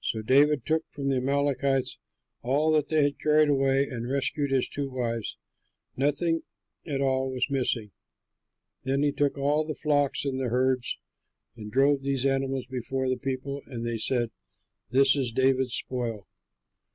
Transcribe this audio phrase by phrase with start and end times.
[0.00, 1.98] So David took from the Amalekites
[2.40, 5.36] all that they had carried away and rescued his two wives;
[5.98, 6.40] nothing
[6.86, 7.90] at all was missing.
[8.84, 10.96] Then he took all the flocks and the herds
[11.56, 14.30] and drove those animals before the people, and they said,
[14.90, 16.26] "This is David's spoil."